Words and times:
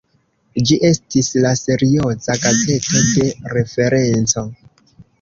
Ĝi 0.69 0.77
estis 0.89 1.29
la 1.43 1.51
serioza 1.61 2.39
"gazeto 2.47 3.05
de 3.13 3.31
referenco". 3.57 4.49